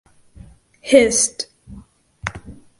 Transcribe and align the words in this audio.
Hist. 0.79 1.47